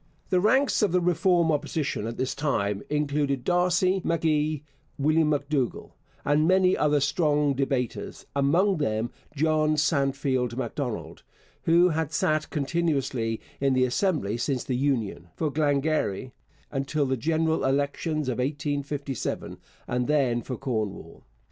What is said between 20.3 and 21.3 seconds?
for Cornwall.